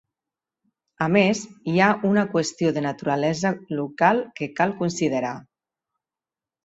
A 1.05 1.09
més, 1.15 1.41
hi 1.73 1.75
ha 1.81 1.89
una 2.11 2.23
qüestió 2.31 2.71
de 2.77 2.83
naturalesa 2.87 3.51
local 3.81 4.23
que 4.41 4.49
cal 4.61 4.75
considerar. 4.81 5.35